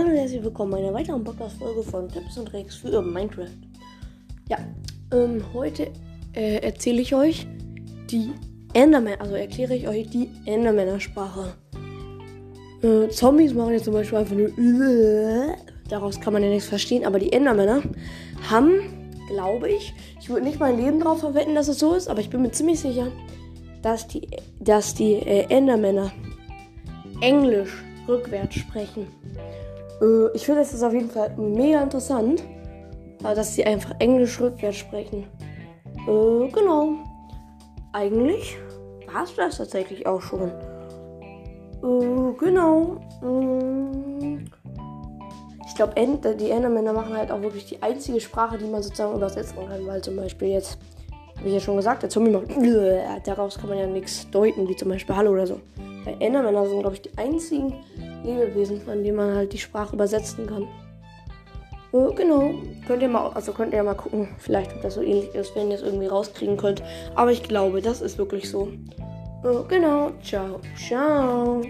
[0.00, 3.50] und herzlich willkommen bei einer weiteren Podcast-Folge von Tipps und Tricks für Minecraft.
[4.48, 4.56] Ja,
[5.12, 5.92] ähm, heute
[6.34, 7.46] äh, erzähle ich euch
[8.10, 8.32] die
[8.72, 11.52] Enderman, also erkläre ich euch die Endermänner-Sprache.
[12.82, 14.50] Äh, Zombies machen jetzt zum Beispiel einfach nur
[15.90, 17.82] daraus kann man ja nichts verstehen, aber die Endermänner
[18.48, 22.20] haben, glaube ich, ich würde nicht mein Leben darauf verwetten, dass es so ist, aber
[22.20, 23.12] ich bin mir ziemlich sicher,
[23.82, 24.26] dass die,
[24.58, 26.12] dass die äh, Endermänner
[27.20, 29.06] Englisch rückwärts sprechen.
[30.02, 32.42] Äh, ich finde, es ist auf jeden Fall mega interessant,
[33.24, 35.26] äh, dass sie einfach Englisch rückwärts sprechen.
[36.06, 36.94] Äh, genau.
[37.92, 38.56] Eigentlich
[39.12, 40.50] war es das tatsächlich auch schon.
[41.82, 42.96] Äh, genau.
[43.22, 44.44] Äh,
[45.66, 49.56] ich glaube, die Endermänner machen halt auch wirklich die einzige Sprache, die man sozusagen übersetzen
[49.66, 50.78] kann, weil zum Beispiel jetzt,
[51.42, 52.48] wie ich ja schon gesagt, der Zombie macht,
[53.26, 55.60] daraus kann man ja nichts deuten, wie zum Beispiel Hallo oder so.
[56.04, 57.72] Bei Endermänner sind, glaube ich, die einzigen
[58.24, 60.68] Lebewesen, von denen man halt die Sprache übersetzen kann.
[61.92, 62.54] Äh, genau.
[62.86, 65.70] Könnt ihr mal, also könnt ihr mal gucken, vielleicht ob das so ähnlich ist, wenn
[65.70, 66.82] ihr es irgendwie rauskriegen könnt.
[67.14, 68.68] Aber ich glaube, das ist wirklich so.
[69.44, 70.10] Äh, genau.
[70.22, 70.60] Ciao.
[70.76, 71.62] Ciao.